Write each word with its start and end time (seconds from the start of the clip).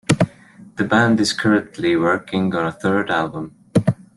The 0.77 0.83
band 0.83 1.19
is 1.19 1.31
currently 1.31 1.95
working 1.95 2.55
on 2.55 2.65
a 2.65 2.71
third 2.71 3.11
album. 3.11 3.55